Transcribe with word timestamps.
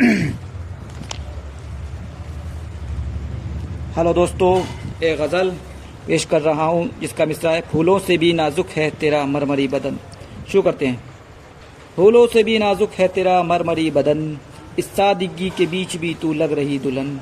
Hello 3.96 4.12
दोस्तों। 4.14 4.64
एक 5.04 5.18
गज़ल 5.20 5.50
पेश 6.06 6.24
कर 6.24 6.42
रहा 6.42 6.64
हूँ, 6.64 7.00
जिसका 7.00 7.26
मिसरा 7.26 7.50
है, 7.50 7.60
फूलों 7.60 7.98
से 7.98 8.18
भी 8.18 8.32
नाजुक 8.32 8.68
है 8.68 8.90
तेरा 8.90 9.26
मरमरी 9.26 9.68
बदन। 9.68 9.96
शुरू 10.52 10.62
करते 10.62 10.86
हैं। 10.86 11.04
फूलों 11.96 12.26
से 12.26 12.44
भी 12.44 12.58
नाजुक 12.58 12.92
है 12.92 13.08
तेरा 13.08 13.42
मरमरी 13.42 13.90
बदन, 13.90 14.38
इस 14.78 14.86
सादगी 14.86 15.50
के 15.50 15.66
बीच 15.66 15.96
भी 15.96 16.14
तू 16.14 16.32
लग 16.32 16.52
रही 16.52 16.78
दुल्हन। 16.78 17.20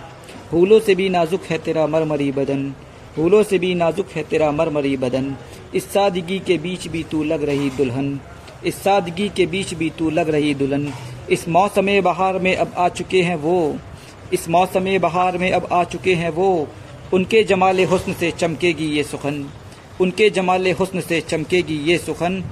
फूलों 0.50 0.80
से 0.80 0.94
भी 0.94 1.08
नाजुक 1.08 1.42
है 1.42 1.58
तेरा 1.58 1.86
मरमरी 1.86 2.32
बदन, 2.32 2.72
फूलों 3.16 3.42
से 3.42 3.58
भी 3.58 3.74
नाजुक 3.74 4.08
है 4.08 4.22
तेरा 4.22 4.52
मरमरी 4.52 4.96
बदन, 4.96 5.36
इस 5.74 5.84
सादगी 5.84 6.38
के 6.38 6.58
बीच 6.58 6.88
भी 6.88 7.02
तू 7.02 7.24
लग 7.24 7.42
रही 7.42 7.70
दुल्हन। 7.70 8.20
इस 8.64 8.74
सादगी 8.74 9.28
के 9.28 9.46
बीच 9.46 9.74
भी 9.74 9.90
तू 9.90 10.10
लग 10.10 10.28
रही 10.28 10.54
दुल्हन 10.54 10.92
इस 11.30 11.48
मौसम 11.48 12.00
बहार 12.00 12.38
में 12.38 12.56
अब 12.56 12.72
आ 12.78 12.88
चुके 12.88 13.22
हैं 13.22 13.36
वो। 13.36 13.78
इस 14.32 14.48
मौसम 14.48 14.98
बहार 14.98 15.38
में 15.38 15.50
अब 15.52 15.68
आ 15.72 15.82
चुके 15.84 16.14
हैं 16.14 16.30
वो। 16.30 16.68
उनके 17.14 17.42
जमाल 17.44 17.84
हुस्न 17.84 18.12
से 18.12 18.30
चमकेगी 18.30 18.86
ये 18.86 19.02
सुखन। 19.02 19.44
उनके 20.00 20.30
जमाल 20.30 20.70
हुस्न 20.72 21.00
से 21.00 21.20
चमकेगी 21.20 21.76
ये 21.82 21.98
सुखन। 21.98 22.42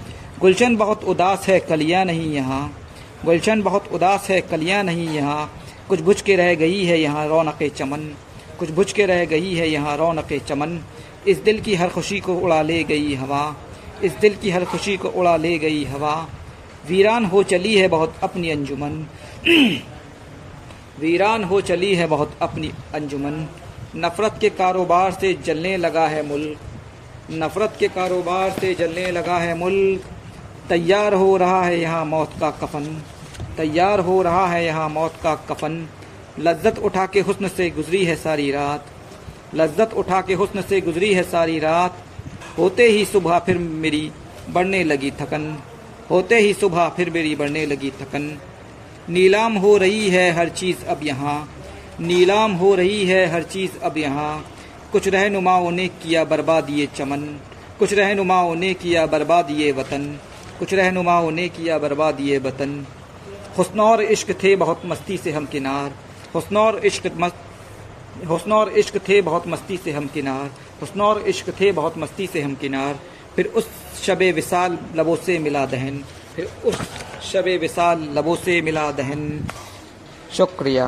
गुलशन 0.40 0.76
बहुत 0.76 1.04
उदास 1.04 1.48
है, 1.48 1.58
कलियाँ 1.60 2.04
नहीं 2.04 2.32
यहाँ। 2.32 2.76
गुलशन 3.24 3.62
बहुत 3.62 3.92
उदास 3.92 4.30
है, 4.30 4.40
कलियाँ 4.40 4.82
नहीं 4.84 5.08
यहाँ। 5.08 5.50
कुछ 5.88 6.00
बुझ 6.00 6.20
के 6.22 6.36
रह 6.36 6.54
गई 6.54 6.84
है 6.84 7.00
यहाँ 7.00 7.26
रौनक 7.28 7.62
चमन। 7.76 8.10
कुछ 8.58 8.70
बुझ 8.70 8.92
के 8.92 9.06
रह 9.06 9.24
गई 9.24 9.54
है 9.54 9.68
यहाँ 9.70 9.96
रौनक 9.96 10.32
चमन। 10.48 10.80
इस 11.28 11.38
दिल 11.38 11.60
की 11.60 11.74
हर 11.74 11.88
खुशी 11.88 12.20
को 12.20 12.34
उड़ा 12.34 12.62
ले 12.62 12.82
गई 12.84 13.14
हवा। 13.14 13.56
इस 14.04 14.12
दिल 14.12 14.34
की 14.34 14.50
हर 14.50 14.64
खुशी 14.64 14.96
को 14.96 15.08
उड़ा 15.08 15.36
ले 15.36 15.58
गई 15.58 15.84
हवा। 15.84 16.14
वीरान 16.88 17.24
हो 17.24 17.42
चली 17.42 17.74
है 17.74 17.88
बहुत 17.88 18.14
अपनी 18.22 18.50
अंजुमन। 18.50 19.06
वीरान 21.00 21.44
हो 21.44 21.60
चली 21.60 21.94
है 21.94 22.06
बहुत 22.06 22.36
अपनी 22.42 22.72
अंजुमन। 22.94 23.46
नफ़रत 23.96 24.38
के 24.40 24.48
कारोबार 24.50 25.12
से 25.12 25.32
जलने 25.34 25.76
लगा 25.76 26.06
है 26.06 26.26
मुल्क। 26.26 27.30
नफ़रत 27.30 27.76
के 27.80 27.88
कारोबार 27.88 28.50
से 28.50 28.74
जलने 28.74 29.10
लगा 29.10 29.38
है 29.38 29.58
मुल्क। 29.58 30.00
तैयार 30.68 31.14
हो 31.14 31.36
रहा 31.36 31.62
है 31.62 31.80
यहाँ 31.80 32.04
मौत 32.04 32.32
का 32.40 32.50
कफन। 32.50 33.02
तैयार 33.56 34.00
हो 34.00 34.22
रहा 34.22 34.46
है 34.46 34.64
यहाँ 34.64 34.88
मौत 34.88 35.14
का 35.22 35.34
कफन। 35.34 35.88
लज्जत 36.38 36.78
उठा 36.78 37.06
के 37.06 37.20
हुस्न 37.20 37.48
से 37.48 37.70
गुजरी 37.70 38.04
है 38.04 38.16
सारी 38.16 38.50
रात। 38.50 38.86
लज्जत 39.54 39.94
उठा 39.94 40.20
के 40.20 40.34
हुस्न 40.34 40.62
से 40.62 40.80
गुजरी 40.80 41.14
है 41.14 41.22
सारी 41.22 41.58
रात। 41.58 42.04
होते 42.58 42.88
ही 42.88 43.04
सुबह 43.04 43.38
फिर 43.38 43.58
मेरी 43.58 44.10
बढ़ने 44.50 44.84
लगी 44.84 45.10
थकन। 45.10 45.56
होते 46.10 46.38
ही 46.38 46.52
सुबह 46.54 46.88
फिर 46.88 47.10
मेरी 47.10 47.34
बढ़ने 47.36 47.66
लगी 47.66 47.90
थकन। 47.90 48.38
नीलाम 49.08 49.56
हो 49.56 49.76
रही 49.76 50.08
है 50.08 50.30
हर 50.32 50.48
चीज़ 50.48 50.84
अब 50.84 51.00
यहाँ। 51.02 51.48
नीलाम 52.00 52.52
हो 52.52 52.74
रही 52.74 53.04
है 53.06 53.26
हर 53.26 53.42
चीज़ 53.42 53.78
अब 53.78 53.98
यहाँ। 53.98 54.52
कुछ 54.92 55.08
रहनुमाओं 55.08 55.70
ने 55.70 55.88
किया 55.88 56.24
बर्बाद 56.24 56.70
ये 56.70 56.86
चमन। 56.86 57.22
कुछ 57.78 57.92
रहनुमाओं 57.92 58.54
ने 58.54 58.74
किया 58.74 59.06
बर्बाद 59.06 59.50
ये 59.50 59.72
वतन। 59.72 60.18
कुछ 60.58 60.74
रहनुमाओं 60.74 61.30
ने 61.30 61.48
किया 61.48 61.78
बर्बाद 61.78 62.20
ये 62.20 62.38
वतन। 62.38 62.86
हुस्न 63.58 63.80
और 63.80 64.02
इश्क 64.02 64.32
थे 64.32 64.56
बहुत 64.56 64.82
मस्ती 64.86 65.16
से 65.16 65.32
हम 65.32 65.46
किनार। 65.46 65.92
हुस्न 66.34 66.56
और 66.56 66.86
इश्क 66.86 67.10
मस्त 67.16 67.42
हुस्न 68.26 68.52
और 68.52 68.68
इश्क 68.68 68.96
थे 68.98 69.22
बहुत 69.22 69.48
मस्ती 69.48 69.76
से 69.76 69.90
हम 69.90 70.06
किनार। 70.06 70.50
हुस्न 70.80 71.00
और 71.00 71.20
इश्क 71.22 71.50
थे 71.50 71.72
बहुत 71.72 71.98
मस्ती 71.98 72.26
से 72.26 72.40
हम 72.42 72.54
किनार। 72.54 72.98
फिर 73.36 73.46
उस 73.46 73.68
शब 74.02 74.18
विसाल 74.34 74.78
लबों 74.96 75.16
से 75.16 75.38
मिला 75.38 75.66
दहन। 75.66 76.04
फिर 76.36 76.48
उस 76.64 76.76
शब 77.22 77.44
विसाल 77.60 78.08
लबों 78.12 78.36
से 78.36 78.60
मिला 78.62 78.90
दहन। 78.92 79.44
शुक्रिया। 80.32 80.86